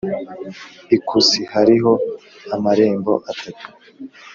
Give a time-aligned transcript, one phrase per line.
[0.95, 1.91] ikusi hariho
[2.55, 3.67] amarembo atatu,